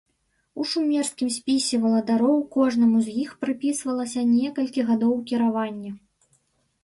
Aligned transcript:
У 0.61 0.63
шумерскім 0.69 1.27
спісе 1.35 1.79
валадароў 1.83 2.39
кожнаму 2.55 3.01
з 3.09 3.13
іх 3.23 3.35
прыпісвалася 3.45 4.21
некалькі 4.31 4.81
гадоў 4.89 5.13
кіравання. 5.33 5.91